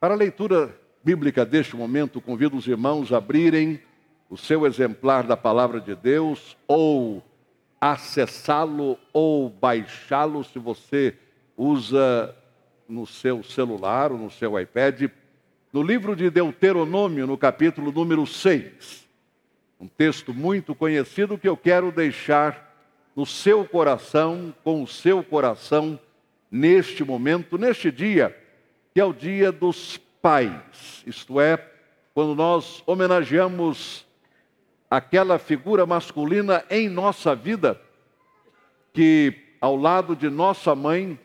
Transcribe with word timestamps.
Para 0.00 0.14
a 0.14 0.16
leitura 0.16 0.78
bíblica 1.02 1.44
deste 1.44 1.74
momento, 1.74 2.20
convido 2.20 2.56
os 2.56 2.68
irmãos 2.68 3.12
a 3.12 3.16
abrirem 3.16 3.80
o 4.30 4.36
seu 4.36 4.64
exemplar 4.64 5.26
da 5.26 5.36
palavra 5.36 5.80
de 5.80 5.92
Deus 5.96 6.56
ou 6.68 7.20
acessá-lo 7.80 8.96
ou 9.12 9.50
baixá-lo 9.50 10.44
se 10.44 10.56
você 10.56 11.16
usa 11.56 12.32
no 12.88 13.08
seu 13.08 13.42
celular 13.42 14.12
ou 14.12 14.18
no 14.18 14.30
seu 14.30 14.60
iPad, 14.60 15.10
no 15.72 15.82
livro 15.82 16.14
de 16.14 16.30
Deuteronômio, 16.30 17.26
no 17.26 17.36
capítulo 17.36 17.90
número 17.90 18.24
6. 18.24 19.04
Um 19.80 19.88
texto 19.88 20.32
muito 20.32 20.76
conhecido 20.76 21.36
que 21.36 21.48
eu 21.48 21.56
quero 21.56 21.90
deixar 21.90 22.72
no 23.16 23.26
seu 23.26 23.64
coração, 23.64 24.54
com 24.62 24.80
o 24.80 24.86
seu 24.86 25.24
coração, 25.24 25.98
neste 26.52 27.02
momento, 27.02 27.58
neste 27.58 27.90
dia 27.90 28.32
que 28.94 29.00
é 29.00 29.04
o 29.04 29.12
dia 29.12 29.52
dos 29.52 29.98
pais, 30.20 31.02
isto 31.06 31.40
é, 31.40 31.56
quando 32.14 32.34
nós 32.34 32.82
homenageamos 32.86 34.06
aquela 34.90 35.38
figura 35.38 35.86
masculina 35.86 36.64
em 36.70 36.88
nossa 36.88 37.34
vida 37.34 37.80
que, 38.92 39.32
ao 39.60 39.76
lado 39.76 40.16
de 40.16 40.28
nossa 40.28 40.74
mãe, 40.74 41.18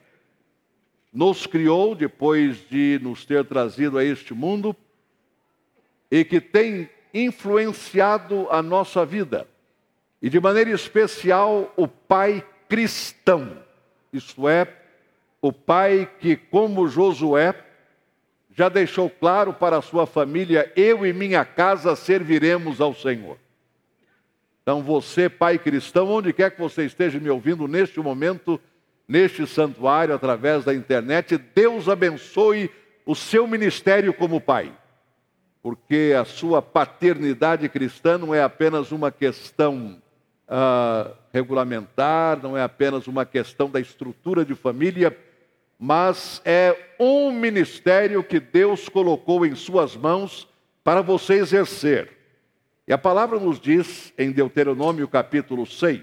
nos 1.12 1.46
criou 1.46 1.96
depois 1.96 2.58
de 2.70 3.00
nos 3.02 3.26
ter 3.26 3.46
trazido 3.46 3.98
a 3.98 4.04
este 4.04 4.34
mundo 4.34 4.76
e 6.12 6.24
que 6.24 6.42
tem 6.42 6.90
influenciado 7.14 8.48
a 8.50 8.62
nossa 8.62 9.06
vida. 9.06 9.48
E 10.22 10.30
de 10.30 10.40
maneira 10.40 10.72
especial, 10.72 11.72
o 11.76 11.88
pai 11.88 12.46
cristão, 12.68 13.58
isto 14.12 14.48
é, 14.48 14.66
o 15.44 15.52
pai 15.52 16.10
que, 16.22 16.38
como 16.38 16.88
Josué, 16.88 17.54
já 18.56 18.70
deixou 18.70 19.10
claro 19.10 19.54
para 19.54 19.76
a 19.76 19.82
sua 19.82 20.08
família: 20.08 20.72
eu 20.74 21.06
e 21.06 21.12
minha 21.12 21.44
casa 21.44 21.98
serviremos 21.98 22.80
ao 22.80 22.96
Senhor. 22.96 23.38
Então, 24.62 24.82
você, 24.82 25.28
pai 25.28 25.60
cristão, 25.60 26.08
onde 26.08 26.32
quer 26.32 26.52
que 26.52 26.62
você 26.62 26.86
esteja 26.86 27.20
me 27.20 27.30
ouvindo 27.30 27.68
neste 27.68 28.00
momento, 28.00 28.58
neste 29.06 29.46
santuário, 29.46 30.16
através 30.16 30.64
da 30.64 30.74
internet, 30.74 31.38
Deus 31.38 31.90
abençoe 31.90 32.72
o 33.06 33.14
seu 33.14 33.46
ministério 33.46 34.14
como 34.14 34.40
pai, 34.40 34.72
porque 35.62 36.16
a 36.18 36.24
sua 36.24 36.62
paternidade 36.62 37.68
cristã 37.68 38.18
não 38.18 38.34
é 38.34 38.42
apenas 38.42 38.94
uma 38.94 39.12
questão 39.12 40.02
uh, 40.48 41.14
regulamentar, 41.34 42.42
não 42.42 42.58
é 42.58 42.64
apenas 42.64 43.08
uma 43.08 43.26
questão 43.26 43.70
da 43.70 43.82
estrutura 43.82 44.46
de 44.46 44.56
família 44.56 45.12
mas 45.86 46.42
é 46.46 46.96
um 46.98 47.30
ministério 47.30 48.24
que 48.24 48.40
Deus 48.40 48.88
colocou 48.88 49.46
em 49.46 49.54
suas 49.54 49.98
mãos 49.98 50.48
para 50.82 51.02
você 51.02 51.34
exercer. 51.34 52.10
E 52.88 52.94
a 52.94 52.98
palavra 52.98 53.38
nos 53.38 53.60
diz 53.60 54.14
em 54.18 54.32
Deuteronômio 54.32 55.10
capítulo 55.10 55.66
6, 55.66 56.02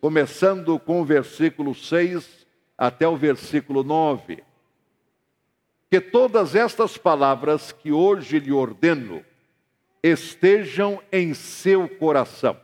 começando 0.00 0.80
com 0.80 1.00
o 1.00 1.04
versículo 1.04 1.76
6 1.76 2.44
até 2.76 3.06
o 3.06 3.16
versículo 3.16 3.84
9, 3.84 4.42
que 5.88 6.00
todas 6.00 6.56
estas 6.56 6.98
palavras 6.98 7.70
que 7.70 7.92
hoje 7.92 8.40
lhe 8.40 8.50
ordeno 8.50 9.24
estejam 10.02 11.00
em 11.12 11.34
seu 11.34 11.88
coração. 11.88 12.60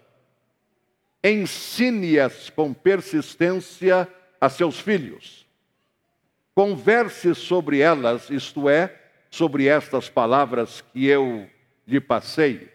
Ensine-as 1.23 2.51
com 2.51 2.75
persistência 2.75 4.09
a 4.41 4.49
seus 4.49 4.81
filhos 4.81 5.47
converse 6.59 7.37
sobre 7.37 7.78
elas, 7.78 8.31
isto 8.31 8.69
é, 8.69 8.92
sobre 9.31 9.69
estas 9.69 10.09
palavras 10.09 10.81
que 10.92 11.06
eu 11.06 11.48
lhe 11.87 12.00
passei. 12.00 12.69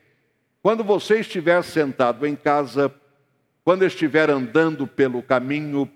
Quando 0.61 0.85
você 0.85 1.19
estiver 1.19 1.61
sentado 1.65 2.25
em 2.25 2.33
casa, 2.33 2.95
quando 3.61 3.83
estiver 3.83 4.29
andando 4.29 4.87
pelo 4.87 5.21
caminho, 5.21 5.91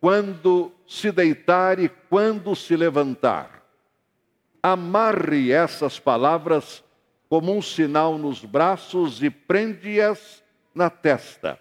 quando 0.00 0.70
se 0.86 1.10
deitar 1.10 1.80
e 1.80 1.88
quando 2.08 2.54
se 2.54 2.76
levantar. 2.76 3.64
Amarre 4.62 5.50
essas 5.50 5.98
palavras 5.98 6.84
como 7.28 7.52
um 7.52 7.60
sinal 7.60 8.16
nos 8.16 8.44
braços 8.44 9.24
e 9.24 9.28
prende-as 9.28 10.40
na 10.72 10.88
testa. 10.88 11.58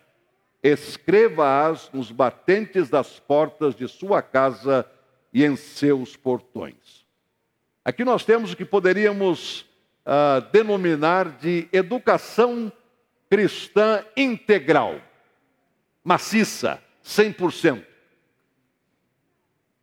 Escreva-as 0.62 1.90
nos 1.92 2.12
batentes 2.12 2.92
das 2.92 3.18
portas 3.18 3.74
de 3.74 3.88
sua 3.88 4.22
casa 4.22 4.88
e 5.34 5.44
em 5.44 5.56
seus 5.56 6.16
portões. 6.16 7.06
Aqui 7.84 8.06
nós 8.06 8.24
temos 8.24 8.54
o 8.54 8.56
que 8.56 8.64
poderíamos 8.64 9.62
uh, 10.06 10.42
denominar 10.52 11.38
de 11.38 11.68
educação 11.74 12.72
cristã 13.30 14.06
integral, 14.16 15.02
maciça, 16.04 16.82
100%. 17.04 17.84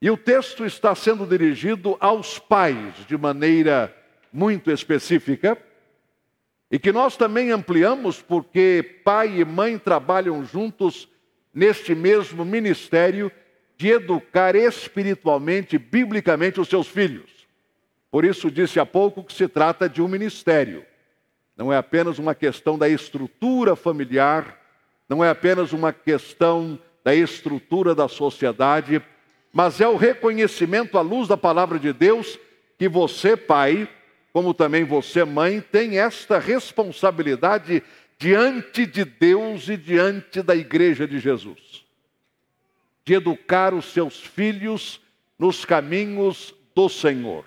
E 0.01 0.11
o 0.11 0.17
texto 0.17 0.65
está 0.65 0.95
sendo 0.95 1.27
dirigido 1.27 1.97
aos 2.01 2.39
pais 2.39 2.95
de 3.07 3.19
maneira 3.19 3.95
muito 4.33 4.71
específica, 4.71 5.59
e 6.71 6.79
que 6.79 6.93
nós 6.93 7.17
também 7.17 7.51
ampliamos 7.51 8.23
porque 8.23 9.03
pai 9.05 9.41
e 9.41 9.45
mãe 9.45 9.77
trabalham 9.77 10.45
juntos 10.45 11.09
neste 11.53 11.95
mesmo 11.95 12.45
ministério 12.45 13.31
de 13.81 13.89
educar 13.89 14.55
espiritualmente, 14.55 15.79
biblicamente, 15.79 16.61
os 16.61 16.69
seus 16.69 16.87
filhos. 16.87 17.31
Por 18.11 18.27
isso 18.27 18.51
disse 18.51 18.79
há 18.79 18.85
pouco 18.85 19.25
que 19.25 19.33
se 19.33 19.49
trata 19.49 19.89
de 19.89 20.03
um 20.03 20.07
ministério. 20.07 20.85
Não 21.57 21.73
é 21.73 21.79
apenas 21.79 22.19
uma 22.19 22.35
questão 22.35 22.77
da 22.77 22.91
estrutura 22.91 23.75
familiar, 23.75 24.61
não 25.09 25.25
é 25.25 25.31
apenas 25.31 25.73
uma 25.73 25.95
questão 25.95 26.79
da 27.03 27.15
estrutura 27.15 27.95
da 27.95 28.07
sociedade, 28.07 29.01
mas 29.51 29.81
é 29.81 29.89
o 29.89 29.97
reconhecimento 29.97 30.99
à 30.99 31.01
luz 31.01 31.27
da 31.27 31.39
palavra 31.39 31.79
de 31.79 31.91
Deus 31.91 32.39
que 32.79 32.87
você, 32.87 33.35
pai, 33.35 33.89
como 34.31 34.53
também 34.53 34.85
você, 34.85 35.25
mãe, 35.25 35.59
tem 35.59 35.99
esta 35.99 36.39
responsabilidade 36.39 37.83
diante 38.19 38.85
de 38.85 39.07
Deus 39.07 39.71
e 39.71 39.77
diante 39.79 40.43
da 40.43 40.55
igreja 40.55 41.09
de 41.09 41.19
Jesus 41.19 41.80
de 43.11 43.15
educar 43.15 43.75
os 43.75 43.87
seus 43.87 44.21
filhos 44.21 45.01
nos 45.37 45.65
caminhos 45.65 46.55
do 46.73 46.89
Senhor. 46.89 47.45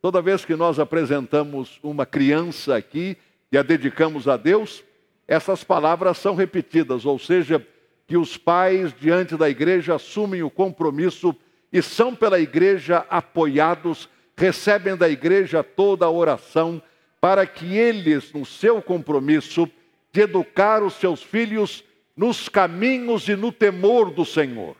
Toda 0.00 0.22
vez 0.22 0.46
que 0.46 0.56
nós 0.56 0.78
apresentamos 0.78 1.78
uma 1.82 2.06
criança 2.06 2.74
aqui 2.74 3.18
e 3.52 3.58
a 3.58 3.62
dedicamos 3.62 4.26
a 4.26 4.38
Deus, 4.38 4.82
essas 5.28 5.62
palavras 5.62 6.16
são 6.16 6.34
repetidas, 6.34 7.04
ou 7.04 7.18
seja, 7.18 7.62
que 8.06 8.16
os 8.16 8.38
pais 8.38 8.94
diante 8.98 9.36
da 9.36 9.46
igreja 9.50 9.96
assumem 9.96 10.42
o 10.42 10.48
compromisso 10.48 11.36
e 11.70 11.82
são 11.82 12.14
pela 12.14 12.40
igreja 12.40 13.04
apoiados, 13.10 14.08
recebem 14.34 14.96
da 14.96 15.06
igreja 15.06 15.62
toda 15.62 16.06
a 16.06 16.10
oração 16.10 16.80
para 17.20 17.46
que 17.46 17.76
eles, 17.76 18.32
no 18.32 18.46
seu 18.46 18.80
compromisso 18.80 19.70
de 20.10 20.22
educar 20.22 20.82
os 20.82 20.94
seus 20.94 21.22
filhos 21.22 21.84
nos 22.16 22.48
caminhos 22.48 23.28
e 23.28 23.36
no 23.36 23.52
temor 23.52 24.10
do 24.10 24.24
Senhor. 24.24 24.74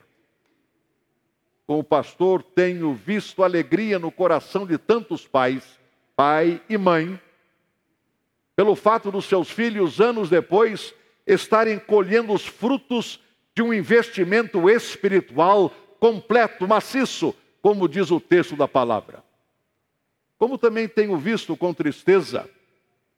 Como 1.66 1.84
pastor, 1.84 2.42
tenho 2.42 2.94
visto 2.94 3.42
alegria 3.42 3.98
no 3.98 4.10
coração 4.10 4.64
de 4.64 4.78
tantos 4.78 5.26
pais, 5.26 5.78
pai 6.14 6.62
e 6.68 6.78
mãe, 6.78 7.20
pelo 8.54 8.74
fato 8.74 9.10
dos 9.10 9.26
seus 9.26 9.50
filhos, 9.50 10.00
anos 10.00 10.30
depois, 10.30 10.94
estarem 11.26 11.78
colhendo 11.78 12.32
os 12.32 12.46
frutos 12.46 13.20
de 13.54 13.62
um 13.62 13.74
investimento 13.74 14.70
espiritual 14.70 15.70
completo, 16.00 16.66
maciço, 16.66 17.34
como 17.60 17.88
diz 17.88 18.10
o 18.10 18.20
texto 18.20 18.56
da 18.56 18.66
palavra. 18.66 19.22
Como 20.38 20.56
também 20.56 20.88
tenho 20.88 21.16
visto 21.18 21.56
com 21.56 21.74
tristeza, 21.74 22.48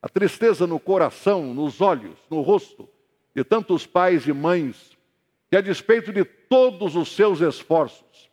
a 0.00 0.08
tristeza 0.08 0.66
no 0.66 0.80
coração, 0.80 1.52
nos 1.52 1.80
olhos, 1.80 2.16
no 2.30 2.40
rosto, 2.40 2.88
de 3.38 3.44
tantos 3.44 3.86
pais 3.86 4.26
e 4.26 4.32
mães 4.32 4.98
que, 5.48 5.56
a 5.56 5.60
despeito 5.60 6.12
de 6.12 6.24
todos 6.24 6.96
os 6.96 7.14
seus 7.14 7.40
esforços, 7.40 8.28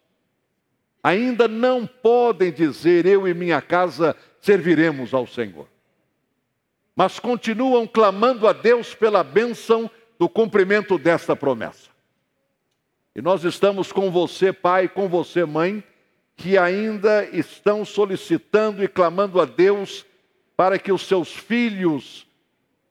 ainda 1.04 1.48
não 1.48 1.86
podem 1.86 2.52
dizer: 2.52 3.06
Eu 3.06 3.28
e 3.28 3.34
minha 3.34 3.62
casa 3.62 4.16
serviremos 4.42 5.14
ao 5.14 5.28
Senhor. 5.28 5.68
Mas 6.96 7.20
continuam 7.20 7.86
clamando 7.86 8.48
a 8.48 8.54
Deus 8.54 8.96
pela 8.96 9.24
bênção 9.24 9.92
do 10.18 10.28
cumprimento 10.28 10.98
desta 10.98 11.36
promessa. 11.36 11.92
E 13.16 13.22
nós 13.22 13.44
estamos 13.44 13.92
com 13.92 14.10
você, 14.10 14.52
pai, 14.52 14.88
com 14.88 15.08
você, 15.08 15.46
mãe, 15.46 15.84
que 16.36 16.58
ainda 16.58 17.26
estão 17.26 17.86
solicitando 17.86 18.84
e 18.84 18.88
clamando 18.88 19.40
a 19.40 19.46
Deus 19.46 20.04
para 20.58 20.80
que 20.80 20.92
os 20.92 21.06
seus 21.06 21.32
filhos 21.32 22.26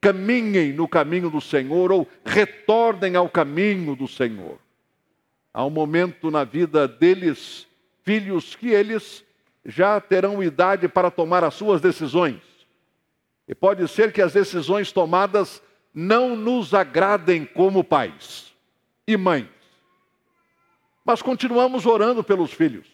caminhem 0.04 0.70
no 0.74 0.86
caminho 0.86 1.30
do 1.30 1.40
Senhor 1.40 1.90
ou 1.90 2.06
retornem 2.26 3.16
ao 3.16 3.26
caminho 3.26 3.96
do 3.96 4.06
Senhor. 4.06 4.58
Há 5.50 5.64
um 5.64 5.70
momento 5.70 6.30
na 6.30 6.44
vida 6.44 6.86
deles, 6.86 7.66
filhos, 8.02 8.54
que 8.54 8.68
eles 8.68 9.24
já 9.64 9.98
terão 9.98 10.42
idade 10.42 10.88
para 10.88 11.10
tomar 11.10 11.42
as 11.42 11.54
suas 11.54 11.80
decisões. 11.80 12.42
E 13.48 13.54
pode 13.54 13.88
ser 13.88 14.12
que 14.12 14.20
as 14.20 14.34
decisões 14.34 14.92
tomadas 14.92 15.62
não 15.94 16.36
nos 16.36 16.74
agradem 16.74 17.46
como 17.46 17.82
pais 17.82 18.52
e 19.06 19.16
mães. 19.16 19.48
Mas 21.02 21.22
continuamos 21.22 21.86
orando 21.86 22.22
pelos 22.22 22.52
filhos, 22.52 22.86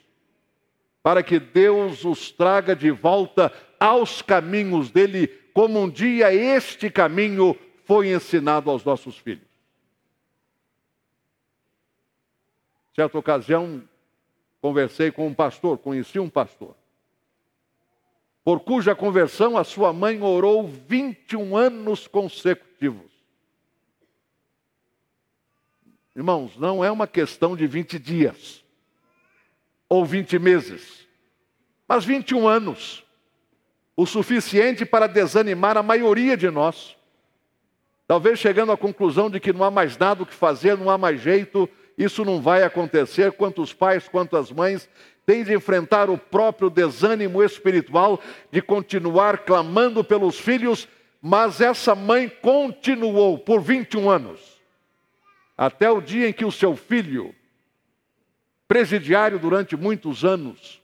para 1.02 1.24
que 1.24 1.40
Deus 1.40 2.04
os 2.04 2.30
traga 2.30 2.76
de 2.76 2.92
volta 2.92 3.52
aos 3.80 4.22
caminhos 4.22 4.92
dele, 4.92 5.39
como 5.52 5.80
um 5.80 5.88
dia 5.88 6.32
este 6.32 6.90
caminho 6.90 7.56
foi 7.84 8.12
ensinado 8.12 8.70
aos 8.70 8.84
nossos 8.84 9.18
filhos. 9.18 9.48
Certa 12.94 13.18
ocasião, 13.18 13.82
conversei 14.60 15.10
com 15.10 15.26
um 15.26 15.34
pastor, 15.34 15.78
conheci 15.78 16.18
um 16.18 16.28
pastor, 16.28 16.76
por 18.44 18.60
cuja 18.60 18.94
conversão 18.94 19.56
a 19.56 19.64
sua 19.64 19.92
mãe 19.92 20.20
orou 20.22 20.66
21 20.66 21.56
anos 21.56 22.06
consecutivos. 22.06 23.10
Irmãos, 26.14 26.56
não 26.56 26.84
é 26.84 26.90
uma 26.90 27.06
questão 27.06 27.56
de 27.56 27.66
20 27.66 27.98
dias 27.98 28.64
ou 29.88 30.04
20 30.04 30.38
meses, 30.38 31.06
mas 31.86 32.04
21 32.04 32.46
anos 32.46 33.04
o 34.00 34.06
suficiente 34.06 34.86
para 34.86 35.06
desanimar 35.06 35.76
a 35.76 35.82
maioria 35.82 36.34
de 36.34 36.48
nós. 36.50 36.96
Talvez 38.06 38.38
chegando 38.38 38.72
à 38.72 38.76
conclusão 38.76 39.28
de 39.28 39.38
que 39.38 39.52
não 39.52 39.62
há 39.62 39.70
mais 39.70 39.98
nada 39.98 40.22
o 40.22 40.26
que 40.26 40.32
fazer, 40.32 40.74
não 40.78 40.88
há 40.88 40.96
mais 40.96 41.20
jeito, 41.20 41.68
isso 41.98 42.24
não 42.24 42.40
vai 42.40 42.62
acontecer. 42.62 43.30
Quantos 43.32 43.74
pais, 43.74 44.08
quantas 44.08 44.50
mães 44.50 44.88
têm 45.26 45.44
de 45.44 45.52
enfrentar 45.52 46.08
o 46.08 46.16
próprio 46.16 46.70
desânimo 46.70 47.42
espiritual 47.42 48.18
de 48.50 48.62
continuar 48.62 49.40
clamando 49.40 50.02
pelos 50.02 50.40
filhos, 50.40 50.88
mas 51.20 51.60
essa 51.60 51.94
mãe 51.94 52.26
continuou 52.26 53.36
por 53.36 53.60
21 53.60 54.08
anos, 54.08 54.40
até 55.58 55.90
o 55.90 56.00
dia 56.00 56.30
em 56.30 56.32
que 56.32 56.46
o 56.46 56.50
seu 56.50 56.74
filho, 56.74 57.34
presidiário 58.66 59.38
durante 59.38 59.76
muitos 59.76 60.24
anos, 60.24 60.80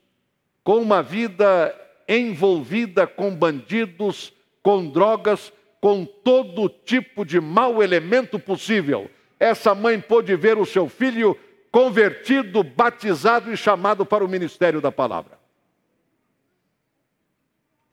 com 0.62 0.76
uma 0.82 1.02
vida 1.02 1.74
envolvida 2.08 3.06
com 3.06 3.34
bandidos, 3.34 4.32
com 4.62 4.88
drogas, 4.88 5.52
com 5.80 6.04
todo 6.04 6.68
tipo 6.68 7.24
de 7.24 7.40
mau 7.40 7.82
elemento 7.82 8.38
possível, 8.38 9.10
essa 9.38 9.74
mãe 9.74 10.00
pôde 10.00 10.34
ver 10.34 10.58
o 10.58 10.66
seu 10.66 10.88
filho 10.88 11.38
convertido, 11.70 12.62
batizado 12.62 13.52
e 13.52 13.56
chamado 13.56 14.06
para 14.06 14.24
o 14.24 14.28
ministério 14.28 14.80
da 14.80 14.90
palavra. 14.90 15.38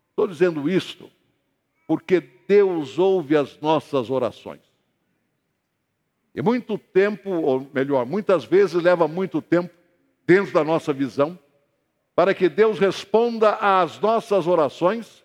Estou 0.10 0.28
dizendo 0.28 0.70
isto 0.70 1.10
porque 1.88 2.22
Deus 2.48 2.98
ouve 2.98 3.36
as 3.36 3.60
nossas 3.60 4.10
orações. 4.10 4.62
E 6.34 6.42
muito 6.42 6.78
tempo, 6.78 7.30
ou 7.30 7.70
melhor, 7.74 8.06
muitas 8.06 8.46
vezes 8.46 8.82
leva 8.82 9.08
muito 9.08 9.42
tempo 9.42 9.74
dentro 10.26 10.54
da 10.54 10.64
nossa 10.64 10.94
visão 10.94 11.38
para 12.16 12.34
que 12.34 12.48
Deus 12.48 12.80
responda 12.80 13.58
às 13.60 14.00
nossas 14.00 14.48
orações, 14.48 15.24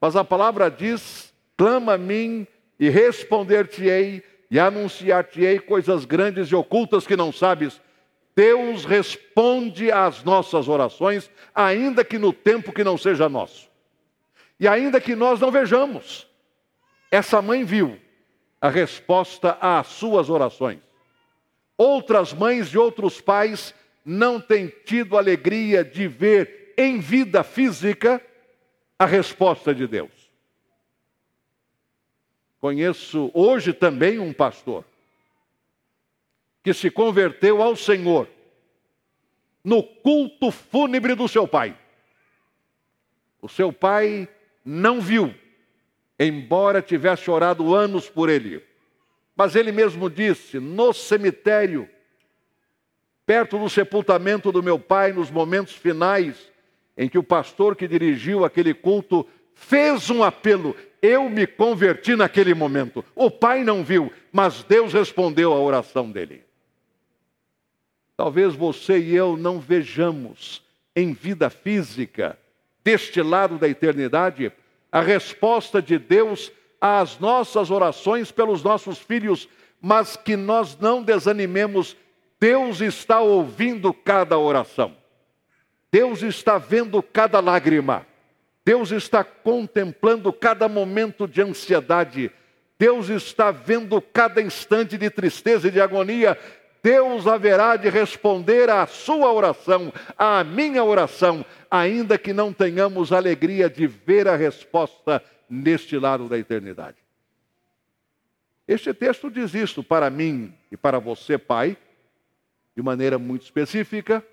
mas 0.00 0.16
a 0.16 0.24
palavra 0.24 0.70
diz: 0.70 1.32
clama 1.56 1.94
a 1.94 1.98
mim 1.98 2.46
e 2.78 2.88
responder-te-ei 2.88 4.22
e 4.50 4.58
anunciar-te-ei 4.58 5.58
coisas 5.60 6.04
grandes 6.04 6.48
e 6.48 6.54
ocultas 6.54 7.06
que 7.06 7.16
não 7.16 7.32
sabes. 7.32 7.80
Deus 8.34 8.84
responde 8.84 9.90
às 9.90 10.24
nossas 10.24 10.68
orações, 10.68 11.30
ainda 11.54 12.04
que 12.04 12.18
no 12.18 12.32
tempo 12.32 12.72
que 12.72 12.84
não 12.84 12.96
seja 12.96 13.28
nosso. 13.28 13.68
E 14.58 14.66
ainda 14.66 15.00
que 15.00 15.14
nós 15.14 15.40
não 15.40 15.50
vejamos. 15.50 16.26
Essa 17.10 17.42
mãe 17.42 17.64
viu 17.64 17.98
a 18.60 18.68
resposta 18.68 19.58
às 19.60 19.86
suas 19.88 20.30
orações. 20.30 20.78
Outras 21.76 22.32
mães 22.32 22.68
e 22.68 22.78
outros 22.78 23.20
pais 23.20 23.74
não 24.04 24.40
tem 24.40 24.68
tido 24.68 25.16
alegria 25.16 25.84
de 25.84 26.08
ver 26.08 26.74
em 26.76 26.98
vida 26.98 27.42
física 27.42 28.20
a 28.98 29.06
resposta 29.06 29.74
de 29.74 29.86
Deus. 29.86 30.10
Conheço 32.60 33.30
hoje 33.32 33.72
também 33.72 34.18
um 34.18 34.32
pastor 34.32 34.84
que 36.62 36.74
se 36.74 36.90
converteu 36.90 37.62
ao 37.62 37.74
Senhor 37.74 38.28
no 39.64 39.82
culto 39.82 40.50
fúnebre 40.50 41.14
do 41.14 41.28
seu 41.28 41.46
pai. 41.46 41.76
O 43.40 43.48
seu 43.48 43.72
pai 43.72 44.28
não 44.64 45.00
viu, 45.00 45.34
embora 46.18 46.82
tivesse 46.82 47.30
orado 47.30 47.74
anos 47.74 48.08
por 48.08 48.28
ele. 48.28 48.62
Mas 49.34 49.56
ele 49.56 49.72
mesmo 49.72 50.10
disse: 50.10 50.58
no 50.58 50.92
cemitério, 50.92 51.88
perto 53.30 53.60
do 53.60 53.70
sepultamento 53.70 54.50
do 54.50 54.60
meu 54.60 54.76
pai, 54.76 55.12
nos 55.12 55.30
momentos 55.30 55.72
finais, 55.72 56.50
em 56.98 57.08
que 57.08 57.16
o 57.16 57.22
pastor 57.22 57.76
que 57.76 57.86
dirigiu 57.86 58.44
aquele 58.44 58.74
culto 58.74 59.24
fez 59.54 60.10
um 60.10 60.24
apelo. 60.24 60.74
Eu 61.00 61.30
me 61.30 61.46
converti 61.46 62.16
naquele 62.16 62.54
momento. 62.54 63.04
O 63.14 63.30
pai 63.30 63.62
não 63.62 63.84
viu, 63.84 64.12
mas 64.32 64.64
Deus 64.64 64.92
respondeu 64.92 65.52
à 65.52 65.60
oração 65.60 66.10
dele. 66.10 66.42
Talvez 68.16 68.56
você 68.56 68.98
e 68.98 69.14
eu 69.14 69.36
não 69.36 69.60
vejamos 69.60 70.60
em 70.96 71.12
vida 71.12 71.48
física, 71.48 72.36
deste 72.82 73.22
lado 73.22 73.58
da 73.58 73.68
eternidade, 73.68 74.50
a 74.90 75.00
resposta 75.00 75.80
de 75.80 76.00
Deus 76.00 76.50
às 76.80 77.16
nossas 77.20 77.70
orações 77.70 78.32
pelos 78.32 78.64
nossos 78.64 78.98
filhos, 78.98 79.48
mas 79.80 80.16
que 80.16 80.34
nós 80.34 80.76
não 80.76 81.00
desanimemos 81.00 81.96
Deus 82.40 82.80
está 82.80 83.20
ouvindo 83.20 83.92
cada 83.92 84.38
oração. 84.38 84.96
Deus 85.92 86.22
está 86.22 86.56
vendo 86.56 87.02
cada 87.02 87.38
lágrima. 87.38 88.06
Deus 88.64 88.90
está 88.92 89.22
contemplando 89.22 90.32
cada 90.32 90.66
momento 90.68 91.28
de 91.28 91.42
ansiedade. 91.42 92.30
Deus 92.78 93.10
está 93.10 93.50
vendo 93.50 94.00
cada 94.00 94.40
instante 94.40 94.96
de 94.96 95.10
tristeza 95.10 95.68
e 95.68 95.70
de 95.70 95.82
agonia. 95.82 96.38
Deus 96.82 97.26
haverá 97.26 97.76
de 97.76 97.90
responder 97.90 98.70
à 98.70 98.86
sua 98.86 99.30
oração, 99.30 99.92
à 100.16 100.42
minha 100.42 100.82
oração, 100.82 101.44
ainda 101.70 102.16
que 102.16 102.32
não 102.32 102.54
tenhamos 102.54 103.12
alegria 103.12 103.68
de 103.68 103.86
ver 103.86 104.26
a 104.26 104.34
resposta 104.34 105.22
neste 105.48 105.98
lado 105.98 106.26
da 106.26 106.38
eternidade. 106.38 106.96
Este 108.66 108.94
texto 108.94 109.30
diz 109.30 109.52
isto 109.52 109.82
para 109.82 110.08
mim 110.08 110.54
e 110.72 110.76
para 110.76 110.98
você, 110.98 111.36
pai, 111.36 111.76
de 112.80 112.82
maneira 112.82 113.18
muito 113.18 113.42
específica, 113.42 114.24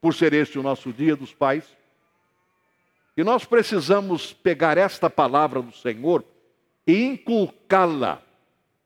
por 0.00 0.14
ser 0.14 0.32
este 0.32 0.58
o 0.58 0.62
nosso 0.62 0.90
dia 0.90 1.14
dos 1.14 1.34
pais. 1.34 1.64
E 3.14 3.22
nós 3.22 3.44
precisamos 3.44 4.32
pegar 4.32 4.78
esta 4.78 5.10
palavra 5.10 5.60
do 5.60 5.76
Senhor 5.76 6.24
e 6.86 7.04
inculcá-la. 7.04 8.22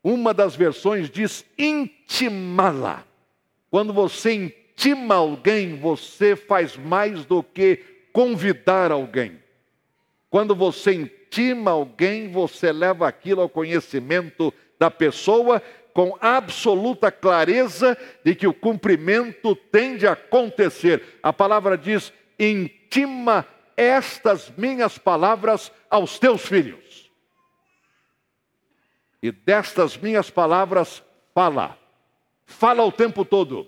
Uma 0.02 0.35
das 0.35 0.56
versões 0.56 1.09
diz 1.09 1.44
intimá-la. 1.56 3.04
Quando 3.71 3.92
você 3.92 4.33
intima 4.33 5.14
alguém, 5.14 5.76
você 5.76 6.35
faz 6.35 6.76
mais 6.76 7.25
do 7.25 7.40
que 7.40 7.85
convidar 8.12 8.90
alguém. 8.90 9.40
Quando 10.28 10.56
você 10.56 10.92
intima 10.92 11.71
alguém, 11.71 12.33
você 12.33 12.73
leva 12.73 13.06
aquilo 13.06 13.42
ao 13.42 13.49
conhecimento 13.49 14.52
da 14.76 14.90
pessoa 14.90 15.62
com 15.94 16.18
absoluta 16.20 17.10
clareza 17.10 17.96
de 18.24 18.34
que 18.34 18.48
o 18.48 18.52
cumprimento 18.52 19.54
tem 19.54 19.96
de 19.96 20.06
acontecer. 20.06 21.20
A 21.22 21.32
palavra 21.32 21.78
diz: 21.78 22.12
intima 22.38 23.46
estas 23.76 24.52
minhas 24.56 24.98
palavras 24.98 25.72
aos 25.88 26.18
teus 26.18 26.42
filhos. 26.42 27.10
E 29.22 29.30
destas 29.30 29.96
minhas 29.96 30.28
palavras, 30.28 31.02
fala. 31.32 31.78
Fala 32.44 32.84
o 32.84 32.92
tempo 32.92 33.24
todo. 33.24 33.66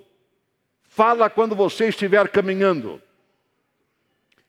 Fala 0.82 1.30
quando 1.30 1.54
você 1.54 1.88
estiver 1.88 2.28
caminhando. 2.28 3.00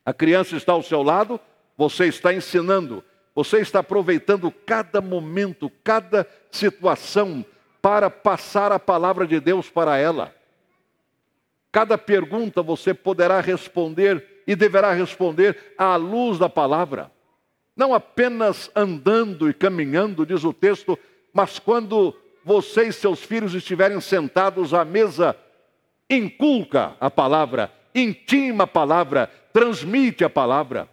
A 0.03 0.13
criança 0.13 0.55
está 0.55 0.73
ao 0.73 0.81
seu 0.81 1.03
lado, 1.03 1.39
você 1.77 2.07
está 2.07 2.33
ensinando, 2.33 3.03
você 3.35 3.59
está 3.59 3.79
aproveitando 3.79 4.49
cada 4.49 4.99
momento, 4.99 5.69
cada 5.83 6.27
situação 6.49 7.45
para 7.87 8.09
passar 8.09 8.69
a 8.73 8.77
palavra 8.77 9.25
de 9.25 9.39
Deus 9.39 9.69
para 9.69 9.97
ela. 9.97 10.35
Cada 11.71 11.97
pergunta 11.97 12.61
você 12.61 12.93
poderá 12.93 13.39
responder 13.39 14.43
e 14.45 14.57
deverá 14.57 14.91
responder 14.91 15.73
à 15.77 15.95
luz 15.95 16.37
da 16.37 16.49
palavra. 16.49 17.09
Não 17.77 17.93
apenas 17.93 18.69
andando 18.75 19.49
e 19.49 19.53
caminhando, 19.53 20.25
diz 20.25 20.43
o 20.43 20.51
texto, 20.51 20.99
mas 21.31 21.59
quando 21.59 22.13
você 22.43 22.89
e 22.89 22.91
seus 22.91 23.23
filhos 23.23 23.53
estiverem 23.53 24.01
sentados 24.01 24.73
à 24.73 24.83
mesa, 24.83 25.33
inculca 26.09 26.97
a 26.99 27.09
palavra, 27.09 27.71
intima 27.95 28.65
a 28.65 28.67
palavra, 28.67 29.31
transmite 29.53 30.25
a 30.25 30.29
palavra. 30.29 30.89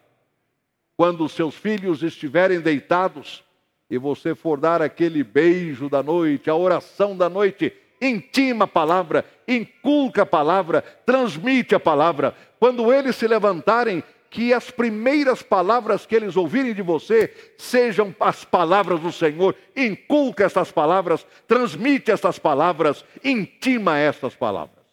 Quando 0.96 1.28
seus 1.28 1.56
filhos 1.56 2.04
estiverem 2.04 2.60
deitados 2.60 3.43
e 3.90 3.98
você 3.98 4.34
for 4.34 4.58
dar 4.58 4.82
aquele 4.82 5.22
beijo 5.22 5.88
da 5.88 6.02
noite, 6.02 6.48
a 6.48 6.54
oração 6.54 7.16
da 7.16 7.28
noite, 7.28 7.72
intima 8.00 8.64
a 8.64 8.68
palavra, 8.68 9.24
inculca 9.46 10.22
a 10.22 10.26
palavra, 10.26 10.82
transmite 10.82 11.74
a 11.74 11.80
palavra. 11.80 12.34
Quando 12.58 12.92
eles 12.92 13.16
se 13.16 13.26
levantarem, 13.26 14.02
que 14.34 14.52
as 14.52 14.68
primeiras 14.68 15.42
palavras 15.42 16.04
que 16.04 16.12
eles 16.12 16.36
ouvirem 16.36 16.74
de 16.74 16.82
você 16.82 17.32
sejam 17.56 18.12
as 18.18 18.44
palavras 18.44 18.98
do 18.98 19.12
Senhor. 19.12 19.54
Inculca 19.76 20.42
essas 20.42 20.72
palavras, 20.72 21.24
transmite 21.46 22.10
essas 22.10 22.36
palavras, 22.36 23.04
intima 23.22 23.96
essas 23.96 24.34
palavras. 24.34 24.84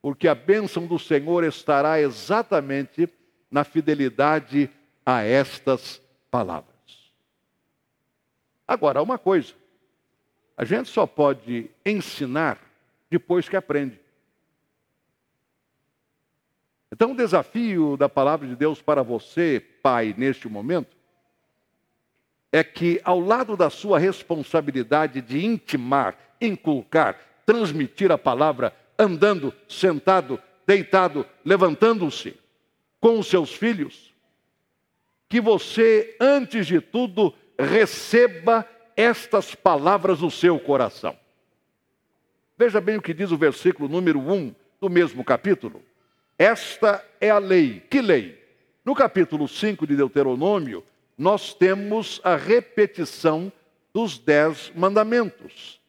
Porque 0.00 0.26
a 0.26 0.34
bênção 0.34 0.86
do 0.86 0.98
Senhor 0.98 1.44
estará 1.44 2.00
exatamente 2.00 3.06
na 3.50 3.64
fidelidade 3.64 4.70
a 5.04 5.22
estas 5.22 6.00
palavras. 6.30 6.73
Agora, 8.66 9.02
uma 9.02 9.18
coisa: 9.18 9.54
a 10.56 10.64
gente 10.64 10.88
só 10.88 11.06
pode 11.06 11.70
ensinar 11.84 12.58
depois 13.10 13.48
que 13.48 13.56
aprende. 13.56 14.00
Então, 16.92 17.12
o 17.12 17.16
desafio 17.16 17.96
da 17.96 18.08
palavra 18.08 18.46
de 18.46 18.54
Deus 18.54 18.80
para 18.80 19.02
você, 19.02 19.60
pai, 19.82 20.14
neste 20.16 20.48
momento, 20.48 20.96
é 22.52 22.62
que, 22.62 23.00
ao 23.02 23.18
lado 23.18 23.56
da 23.56 23.68
sua 23.68 23.98
responsabilidade 23.98 25.20
de 25.20 25.44
intimar, 25.44 26.16
inculcar, 26.40 27.18
transmitir 27.44 28.12
a 28.12 28.18
palavra, 28.18 28.72
andando, 28.96 29.52
sentado, 29.68 30.40
deitado, 30.64 31.26
levantando-se 31.44 32.38
com 33.00 33.18
os 33.18 33.26
seus 33.26 33.52
filhos, 33.52 34.14
que 35.28 35.40
você, 35.40 36.16
antes 36.20 36.64
de 36.64 36.80
tudo, 36.80 37.34
receba 37.58 38.68
estas 38.96 39.54
palavras 39.54 40.20
no 40.20 40.30
seu 40.30 40.58
coração. 40.58 41.16
Veja 42.56 42.80
bem 42.80 42.96
o 42.96 43.02
que 43.02 43.12
diz 43.12 43.30
o 43.30 43.36
versículo 43.36 43.88
número 43.88 44.20
1 44.20 44.54
do 44.80 44.88
mesmo 44.88 45.24
capítulo. 45.24 45.82
Esta 46.38 47.04
é 47.20 47.30
a 47.30 47.38
lei. 47.38 47.80
Que 47.90 48.00
lei? 48.00 48.42
No 48.84 48.94
capítulo 48.94 49.48
5 49.48 49.86
de 49.86 49.96
Deuteronômio, 49.96 50.84
nós 51.16 51.54
temos 51.54 52.20
a 52.22 52.36
repetição 52.36 53.52
dos 53.92 54.18
dez 54.18 54.72
mandamentos. 54.74 55.80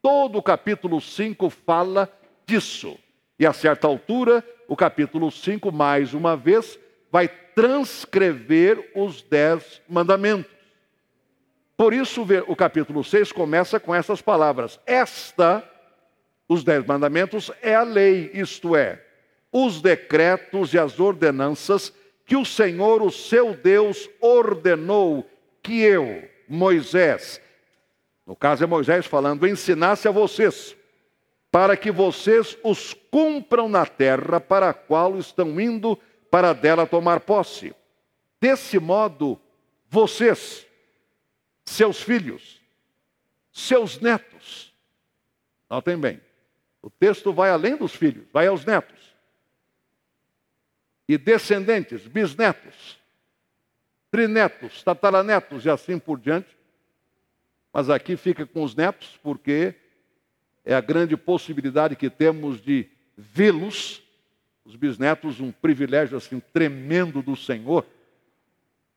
Todo 0.00 0.38
o 0.38 0.42
capítulo 0.42 1.00
5 1.00 1.50
fala 1.50 2.10
disso. 2.46 2.98
E 3.38 3.46
a 3.46 3.52
certa 3.52 3.86
altura, 3.86 4.44
o 4.66 4.76
capítulo 4.76 5.30
5, 5.30 5.72
mais 5.72 6.14
uma 6.14 6.36
vez, 6.36 6.78
vai 7.10 7.28
transcrever 7.28 8.92
os 8.94 9.22
dez 9.22 9.80
mandamentos. 9.88 10.57
Por 11.78 11.94
isso, 11.94 12.26
o 12.48 12.56
capítulo 12.56 13.04
6 13.04 13.30
começa 13.30 13.78
com 13.78 13.94
essas 13.94 14.20
palavras: 14.20 14.80
Esta, 14.84 15.62
os 16.48 16.64
dez 16.64 16.84
mandamentos, 16.84 17.52
é 17.62 17.72
a 17.76 17.84
lei, 17.84 18.32
isto 18.34 18.74
é, 18.74 19.00
os 19.52 19.80
decretos 19.80 20.74
e 20.74 20.78
as 20.78 20.98
ordenanças 20.98 21.92
que 22.26 22.34
o 22.34 22.44
Senhor, 22.44 23.00
o 23.00 23.12
seu 23.12 23.54
Deus, 23.54 24.10
ordenou 24.20 25.24
que 25.62 25.80
eu, 25.80 26.28
Moisés, 26.48 27.40
no 28.26 28.34
caso 28.34 28.64
é 28.64 28.66
Moisés 28.66 29.06
falando, 29.06 29.46
ensinasse 29.46 30.08
a 30.08 30.10
vocês, 30.10 30.76
para 31.48 31.76
que 31.76 31.92
vocês 31.92 32.58
os 32.64 32.92
cumpram 32.92 33.68
na 33.68 33.86
terra 33.86 34.40
para 34.40 34.70
a 34.70 34.74
qual 34.74 35.16
estão 35.16 35.60
indo 35.60 35.96
para 36.28 36.52
dela 36.52 36.88
tomar 36.88 37.20
posse. 37.20 37.72
Desse 38.40 38.80
modo, 38.80 39.40
vocês, 39.88 40.67
seus 41.68 42.00
filhos, 42.02 42.60
seus 43.52 44.00
netos, 44.00 44.72
notem 45.68 45.98
bem, 45.98 46.20
o 46.80 46.90
texto 46.90 47.32
vai 47.32 47.50
além 47.50 47.76
dos 47.76 47.94
filhos, 47.94 48.26
vai 48.32 48.46
aos 48.46 48.64
netos 48.64 48.98
e 51.08 51.16
descendentes, 51.16 52.06
bisnetos, 52.06 52.98
trinetos, 54.10 54.82
tataranetos 54.82 55.64
e 55.64 55.70
assim 55.70 55.98
por 55.98 56.20
diante. 56.20 56.56
Mas 57.72 57.88
aqui 57.88 58.16
fica 58.16 58.46
com 58.46 58.62
os 58.62 58.74
netos, 58.74 59.18
porque 59.22 59.74
é 60.64 60.74
a 60.74 60.80
grande 60.80 61.16
possibilidade 61.16 61.96
que 61.96 62.10
temos 62.10 62.60
de 62.60 62.88
vê-los, 63.16 64.02
os 64.64 64.76
bisnetos, 64.76 65.40
um 65.40 65.50
privilégio 65.50 66.16
assim 66.16 66.40
tremendo 66.52 67.22
do 67.22 67.34
Senhor, 67.34 67.86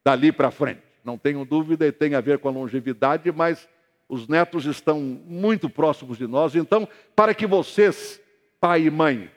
dali 0.04 0.34
para 0.34 0.52
frente. 0.52 0.91
Não 1.04 1.18
tenho 1.18 1.46
dúvida 1.46 1.86
e 1.88 1.92
tem 1.92 2.16
a 2.16 2.22
ver 2.22 2.40
com 2.40 2.48
a 2.48 2.52
longevidade, 2.52 3.32
mas 3.32 3.68
os 4.08 4.28
netos 4.28 4.66
estão 4.66 5.00
muito 5.00 5.70
próximos 5.70 6.18
de 6.18 6.28
nós. 6.28 6.56
Então, 6.56 6.88
para 7.16 7.34
que 7.34 7.48
vocês, 7.48 8.22
pai 8.60 8.84
e 8.84 8.92
mãe, 8.92 9.32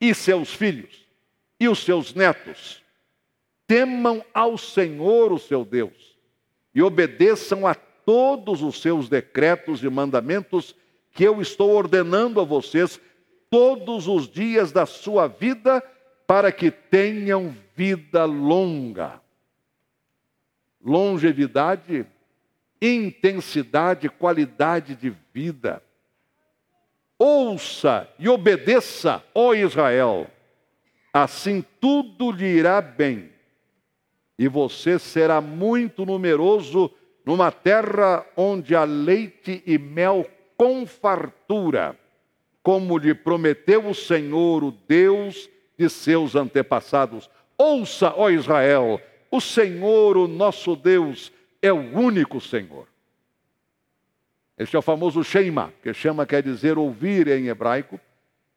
e 0.00 0.14
seus 0.14 0.54
filhos, 0.54 1.06
e 1.58 1.68
os 1.68 1.80
seus 1.80 2.14
netos 2.14 2.82
temam 3.66 4.24
ao 4.32 4.56
Senhor, 4.56 5.32
o 5.32 5.38
seu 5.38 5.64
Deus, 5.64 6.16
e 6.74 6.82
obedeçam 6.82 7.66
a 7.66 7.74
todos 7.74 8.62
os 8.62 8.80
seus 8.80 9.08
decretos 9.08 9.82
e 9.82 9.88
mandamentos 9.90 10.74
que 11.12 11.24
eu 11.24 11.40
estou 11.40 11.70
ordenando 11.70 12.40
a 12.40 12.44
vocês 12.44 13.00
todos 13.50 14.06
os 14.06 14.28
dias 14.28 14.72
da 14.72 14.86
sua 14.86 15.26
vida, 15.26 15.82
para 16.26 16.52
que 16.52 16.70
tenham 16.70 17.54
vida 17.74 18.24
longa. 18.24 19.20
Longevidade, 20.84 22.06
intensidade, 22.80 24.08
qualidade 24.08 24.94
de 24.94 25.14
vida. 25.32 25.82
Ouça 27.18 28.08
e 28.18 28.28
obedeça, 28.28 29.22
ó 29.34 29.54
Israel 29.54 30.30
assim 31.12 31.64
tudo 31.80 32.30
lhe 32.30 32.46
irá 32.46 32.80
bem, 32.80 33.30
e 34.38 34.46
você 34.46 34.98
será 34.98 35.40
muito 35.40 36.04
numeroso 36.04 36.90
numa 37.24 37.50
terra 37.50 38.24
onde 38.36 38.74
há 38.74 38.84
leite 38.84 39.62
e 39.66 39.78
mel 39.78 40.26
com 40.56 40.86
fartura, 40.86 41.98
como 42.62 42.98
lhe 42.98 43.14
prometeu 43.14 43.88
o 43.88 43.94
Senhor, 43.94 44.62
o 44.62 44.70
Deus 44.70 45.48
de 45.76 45.88
seus 45.88 46.34
antepassados. 46.34 47.28
Ouça, 47.56 48.12
ó 48.16 48.30
Israel, 48.30 49.00
o 49.30 49.40
Senhor, 49.40 50.16
o 50.16 50.28
nosso 50.28 50.74
Deus, 50.76 51.32
é 51.60 51.72
o 51.72 51.98
único 51.98 52.40
Senhor. 52.40 52.86
Este 54.56 54.76
é 54.76 54.78
o 54.78 54.82
famoso 54.82 55.22
Shema, 55.22 55.72
que 55.82 55.92
chama 55.94 56.26
quer 56.26 56.42
dizer 56.42 56.78
ouvir 56.78 57.28
em 57.28 57.48
hebraico, 57.48 58.00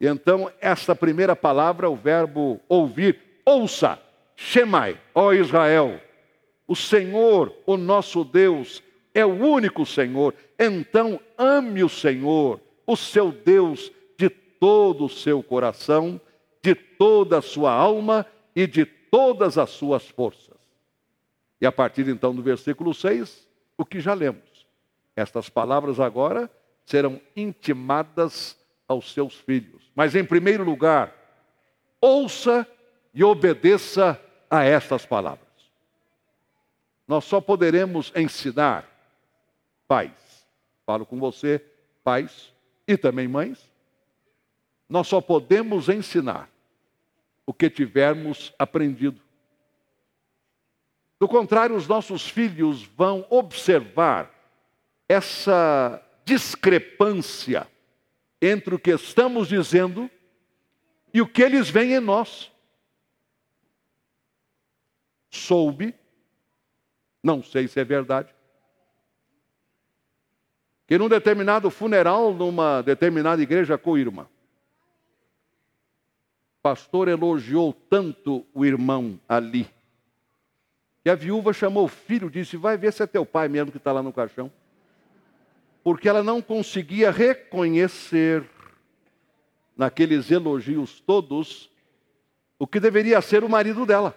então, 0.04 0.50
essa 0.60 0.96
primeira 0.96 1.36
palavra, 1.36 1.88
o 1.88 1.94
verbo 1.94 2.60
ouvir, 2.68 3.20
ouça, 3.46 4.00
Shemai, 4.34 5.00
ó 5.14 5.32
Israel, 5.32 6.00
o 6.66 6.74
Senhor, 6.74 7.54
o 7.64 7.76
nosso 7.76 8.24
Deus, 8.24 8.82
é 9.14 9.24
o 9.24 9.28
único 9.28 9.86
Senhor. 9.86 10.34
Então, 10.58 11.20
ame 11.38 11.84
o 11.84 11.88
Senhor, 11.88 12.60
o 12.84 12.96
seu 12.96 13.30
Deus, 13.30 13.92
de 14.18 14.28
todo 14.28 15.04
o 15.04 15.08
seu 15.08 15.40
coração, 15.40 16.20
de 16.60 16.74
toda 16.74 17.38
a 17.38 17.42
sua 17.42 17.72
alma 17.72 18.26
e 18.56 18.66
de 18.66 18.84
todas 18.84 19.56
as 19.56 19.70
suas 19.70 20.08
forças. 20.08 20.56
E 21.62 21.66
a 21.66 21.70
partir 21.70 22.08
então 22.08 22.34
do 22.34 22.42
versículo 22.42 22.92
6, 22.92 23.48
o 23.78 23.84
que 23.86 24.00
já 24.00 24.14
lemos. 24.14 24.66
Estas 25.14 25.48
palavras 25.48 26.00
agora 26.00 26.50
serão 26.84 27.20
intimadas 27.36 28.58
aos 28.88 29.12
seus 29.12 29.36
filhos. 29.36 29.88
Mas, 29.94 30.16
em 30.16 30.24
primeiro 30.24 30.64
lugar, 30.64 31.14
ouça 32.00 32.66
e 33.14 33.22
obedeça 33.22 34.20
a 34.50 34.64
estas 34.64 35.06
palavras. 35.06 35.46
Nós 37.06 37.26
só 37.26 37.40
poderemos 37.40 38.12
ensinar, 38.16 38.84
pais, 39.86 40.44
falo 40.84 41.06
com 41.06 41.20
você, 41.20 41.64
pais 42.02 42.52
e 42.88 42.96
também 42.96 43.28
mães, 43.28 43.70
nós 44.88 45.06
só 45.06 45.20
podemos 45.20 45.88
ensinar 45.88 46.50
o 47.46 47.54
que 47.54 47.70
tivermos 47.70 48.52
aprendido. 48.58 49.21
Do 51.22 51.28
contrário, 51.28 51.76
os 51.76 51.86
nossos 51.86 52.28
filhos 52.28 52.82
vão 52.82 53.24
observar 53.30 54.28
essa 55.08 56.04
discrepância 56.24 57.70
entre 58.40 58.74
o 58.74 58.78
que 58.80 58.90
estamos 58.90 59.46
dizendo 59.46 60.10
e 61.14 61.22
o 61.22 61.28
que 61.28 61.40
eles 61.40 61.70
veem 61.70 61.92
em 61.92 62.00
nós. 62.00 62.50
Soube, 65.30 65.94
não 67.22 67.40
sei 67.40 67.68
se 67.68 67.78
é 67.78 67.84
verdade, 67.84 68.34
que 70.88 70.98
num 70.98 71.08
determinado 71.08 71.70
funeral, 71.70 72.34
numa 72.34 72.82
determinada 72.82 73.40
igreja 73.40 73.78
coirma, 73.78 74.28
pastor 76.60 77.06
elogiou 77.06 77.72
tanto 77.72 78.44
o 78.52 78.64
irmão 78.64 79.20
ali, 79.28 79.70
que 81.02 81.10
a 81.10 81.14
viúva 81.14 81.52
chamou 81.52 81.84
o 81.84 81.88
filho 81.88 82.28
e 82.28 82.30
disse: 82.30 82.56
Vai 82.56 82.76
ver 82.76 82.92
se 82.92 83.02
é 83.02 83.06
teu 83.06 83.26
pai 83.26 83.48
mesmo 83.48 83.72
que 83.72 83.78
está 83.78 83.92
lá 83.92 84.02
no 84.02 84.12
caixão. 84.12 84.50
Porque 85.82 86.08
ela 86.08 86.22
não 86.22 86.40
conseguia 86.40 87.10
reconhecer, 87.10 88.48
naqueles 89.76 90.30
elogios 90.30 91.00
todos, 91.00 91.70
o 92.56 92.66
que 92.66 92.78
deveria 92.78 93.20
ser 93.20 93.42
o 93.42 93.48
marido 93.48 93.84
dela, 93.84 94.16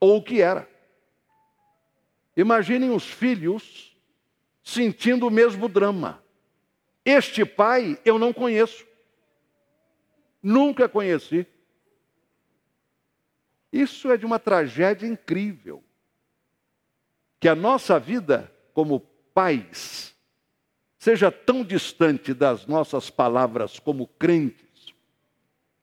ou 0.00 0.16
o 0.16 0.22
que 0.22 0.40
era. 0.40 0.66
Imaginem 2.34 2.90
os 2.90 3.04
filhos 3.04 3.94
sentindo 4.62 5.26
o 5.26 5.30
mesmo 5.30 5.68
drama. 5.68 6.22
Este 7.04 7.44
pai 7.44 7.98
eu 8.04 8.18
não 8.18 8.32
conheço. 8.32 8.86
Nunca 10.42 10.88
conheci. 10.88 11.46
Isso 13.72 14.10
é 14.10 14.16
de 14.16 14.26
uma 14.26 14.38
tragédia 14.38 15.06
incrível. 15.06 15.82
Que 17.40 17.48
a 17.48 17.54
nossa 17.54 17.98
vida 17.98 18.52
como 18.74 19.00
pais 19.34 20.14
seja 20.98 21.30
tão 21.30 21.62
distante 21.62 22.34
das 22.34 22.66
nossas 22.66 23.08
palavras 23.08 23.78
como 23.78 24.06
crentes, 24.06 24.92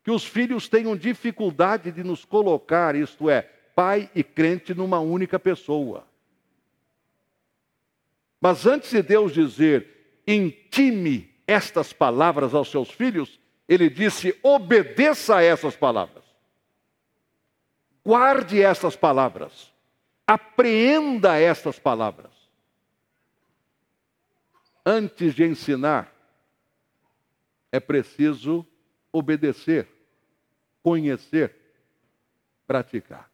que 0.03 0.11
os 0.11 0.25
filhos 0.25 0.67
tenham 0.67 0.95
dificuldade 0.95 1.91
de 1.91 2.03
nos 2.03 2.25
colocar, 2.25 2.95
isto 2.95 3.29
é, 3.29 3.43
pai 3.73 4.09
e 4.13 4.23
crente 4.23 4.73
numa 4.73 4.99
única 4.99 5.39
pessoa. 5.39 6.05
Mas 8.41 8.65
antes 8.65 8.91
de 8.91 9.01
Deus 9.01 9.33
dizer, 9.33 10.21
intime 10.27 11.33
estas 11.47 11.93
palavras 11.93 12.53
aos 12.53 12.69
seus 12.69 12.91
filhos, 12.91 13.39
ele 13.67 13.89
disse: 13.89 14.37
obedeça 14.43 15.37
a 15.37 15.43
essas 15.43 15.75
palavras. 15.75 16.24
Guarde 18.05 18.61
estas 18.61 18.95
palavras. 18.95 19.73
Apreenda 20.27 21.39
estas 21.39 21.79
palavras. 21.79 22.31
Antes 24.85 25.33
de 25.33 25.43
ensinar, 25.43 26.13
é 27.71 27.79
preciso 27.79 28.63
obedecer, 29.11 29.87
conhecer, 30.83 31.55
praticar. 32.67 33.27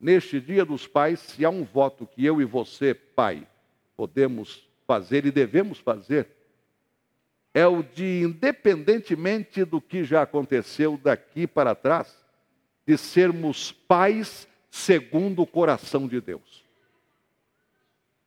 Neste 0.00 0.40
Dia 0.40 0.64
dos 0.64 0.86
Pais, 0.86 1.20
se 1.20 1.44
há 1.44 1.50
um 1.50 1.64
voto 1.64 2.06
que 2.06 2.24
eu 2.24 2.40
e 2.40 2.46
você, 2.46 2.94
pai, 2.94 3.46
podemos 3.94 4.66
fazer 4.86 5.26
e 5.26 5.30
devemos 5.30 5.78
fazer, 5.78 6.30
é 7.52 7.66
o 7.66 7.82
de, 7.82 8.22
independentemente 8.22 9.64
do 9.64 9.82
que 9.82 10.02
já 10.02 10.22
aconteceu 10.22 10.96
daqui 10.96 11.46
para 11.46 11.74
trás, 11.74 12.27
de 12.88 12.96
sermos 12.96 13.70
pais 13.70 14.48
segundo 14.70 15.42
o 15.42 15.46
coração 15.46 16.08
de 16.08 16.22
Deus. 16.22 16.64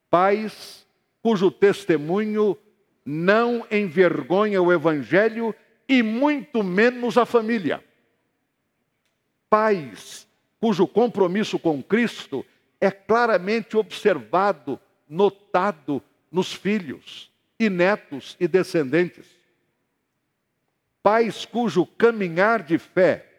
Pais 0.07 0.85
cujo 1.19 1.49
testemunho 1.49 2.55
não 3.03 3.65
envergonha 3.71 4.61
o 4.61 4.71
Evangelho 4.71 5.55
e 5.89 6.03
muito 6.03 6.61
menos 6.61 7.17
a 7.17 7.25
família. 7.25 7.83
Pais 9.49 10.27
cujo 10.59 10.85
compromisso 10.85 11.57
com 11.57 11.81
Cristo 11.81 12.45
é 12.79 12.91
claramente 12.91 13.75
observado, 13.75 14.79
notado 15.09 16.03
nos 16.31 16.53
filhos 16.53 17.31
e 17.59 17.67
netos 17.67 18.37
e 18.39 18.47
descendentes. 18.47 19.25
Pais 21.01 21.45
cujo 21.45 21.83
caminhar 21.83 22.61
de 22.61 22.77
fé 22.77 23.30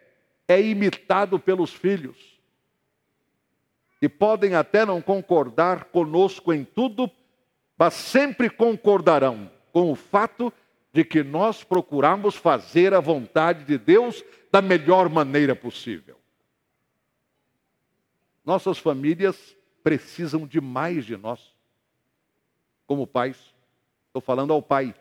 é 0.48 0.60
imitado 0.60 1.38
pelos 1.38 1.72
filhos. 1.72 2.16
E 4.00 4.08
podem 4.08 4.54
até 4.54 4.84
não 4.84 5.00
concordar 5.00 5.84
conosco 5.84 6.52
em 6.52 6.64
tudo, 6.64 7.10
mas 7.78 7.94
sempre 7.94 8.50
concordarão 8.50 9.50
com 9.72 9.90
o 9.90 9.94
fato 9.94 10.52
de 10.92 11.04
que 11.04 11.22
nós 11.22 11.64
procuramos 11.64 12.34
fazer 12.34 12.92
a 12.92 13.00
vontade 13.00 13.64
de 13.64 13.78
Deus 13.78 14.22
da 14.50 14.60
melhor 14.60 15.08
maneira 15.08 15.56
possível. 15.56 16.18
Nossas 18.44 18.78
famílias 18.78 19.56
precisam 19.82 20.46
demais 20.46 21.04
de 21.06 21.16
nós, 21.16 21.54
como 22.86 23.06
pais. 23.06 23.54
Estou 24.08 24.20
falando 24.20 24.52
ao 24.52 24.60
Pai. 24.60 24.94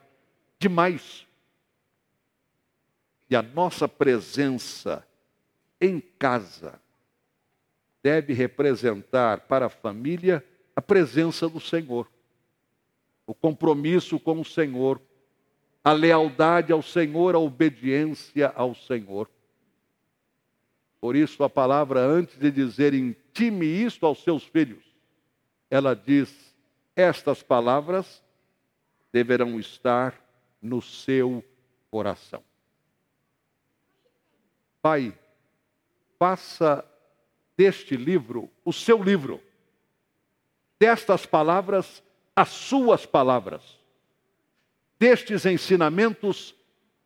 Demais. 0.57 1.27
E 3.29 3.35
a 3.35 3.41
nossa 3.41 3.87
presença 3.87 5.05
em 5.81 5.99
casa 5.99 6.79
deve 8.03 8.33
representar 8.33 9.41
para 9.41 9.65
a 9.65 9.69
família 9.69 10.45
a 10.75 10.81
presença 10.81 11.49
do 11.49 11.59
Senhor, 11.59 12.09
o 13.25 13.33
compromisso 13.33 14.19
com 14.19 14.39
o 14.39 14.45
Senhor, 14.45 15.01
a 15.83 15.91
lealdade 15.91 16.71
ao 16.71 16.81
Senhor, 16.81 17.35
a 17.35 17.39
obediência 17.39 18.53
ao 18.55 18.75
Senhor. 18.75 19.29
Por 20.99 21.15
isso, 21.15 21.43
a 21.43 21.49
palavra, 21.49 21.99
antes 21.99 22.37
de 22.37 22.51
dizer 22.51 22.93
intime 22.93 23.65
isto 23.65 24.05
aos 24.05 24.23
seus 24.23 24.43
filhos, 24.43 24.83
ela 25.69 25.95
diz: 25.95 26.55
estas 26.95 27.41
palavras 27.41 28.23
deverão 29.11 29.59
estar 29.59 30.15
no 30.61 30.81
seu 30.81 31.43
coração. 31.89 32.43
Pai, 34.81 35.17
faça 36.21 36.85
deste 37.57 37.97
livro 37.97 38.47
o 38.63 38.71
seu 38.71 39.01
livro, 39.01 39.41
destas 40.79 41.25
palavras 41.25 42.03
as 42.35 42.49
suas 42.49 43.07
palavras, 43.07 43.79
destes 44.99 45.47
ensinamentos 45.47 46.53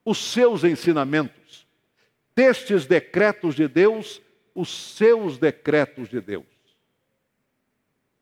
os 0.03 0.17
seus 0.17 0.65
ensinamentos, 0.65 1.65
destes 2.35 2.85
decretos 2.85 3.55
de 3.55 3.69
Deus 3.69 4.21
os 4.53 4.67
seus 4.69 5.37
decretos 5.37 6.09
de 6.09 6.19
Deus, 6.19 6.45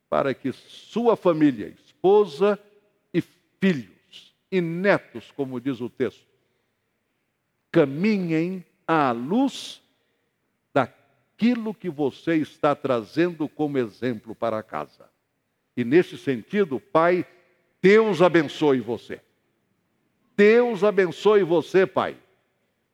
para 0.08 0.32
que 0.36 0.52
sua 0.52 1.18
família, 1.18 1.70
esposa, 1.70 2.60
filhos 3.60 4.36
e 4.52 4.62
netos, 4.62 5.32
como 5.32 5.60
diz 5.60 5.82
o 5.82 5.90
texto, 5.90 6.28
caminhem 7.72 8.64
à 8.86 9.12
luz 9.12 9.83
daquilo 11.34 11.74
que 11.74 11.90
você 11.90 12.36
está 12.36 12.76
trazendo 12.76 13.50
como 13.50 13.78
exemplo 13.78 14.36
para 14.36 14.62
casa. 14.62 15.10
E 15.76 15.84
nesse 15.84 16.18
sentido, 16.18 16.80
Pai, 16.80 17.26
Deus 17.82 18.22
abençoe 18.22 18.80
você. 18.80 19.20
Deus 20.38 20.84
abençoe 20.84 21.44
você, 21.44 21.86
Pai, 21.86 22.16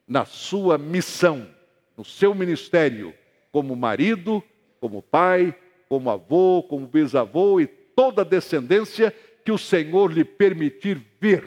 na 0.08 0.26
sua 0.26 0.78
missão, 0.78 1.48
no 1.96 2.04
seu 2.04 2.34
ministério, 2.34 3.14
como 3.52 3.76
marido, 3.76 4.44
como 4.80 5.02
pai, 5.02 5.56
como 5.88 6.10
avô, 6.10 6.64
como 6.68 6.88
bisavô 6.88 7.60
e 7.60 7.68
toda 7.68 8.22
a 8.22 8.26
descendência 8.26 9.14
que 9.44 9.52
o 9.52 9.58
Senhor 9.58 10.12
lhe 10.12 10.24
permitir 10.24 11.02
ver 11.20 11.44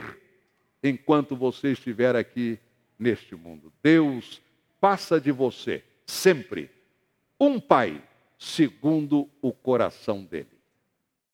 enquanto 0.83 1.37
você 1.37 1.72
estiver 1.72 2.16
aqui 2.16 2.59
neste 2.98 3.35
mundo. 3.35 3.72
Deus 3.83 4.40
faça 4.81 5.20
de 5.20 5.31
você 5.31 5.83
sempre 6.07 6.70
um 7.46 7.59
pai 7.59 8.00
segundo 8.38 9.28
o 9.40 9.52
coração 9.52 10.22
dele. 10.24 10.52